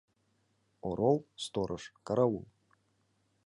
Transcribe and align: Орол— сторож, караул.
Орол— 0.89 1.17
сторож, 1.43 1.83
караул. 2.05 2.43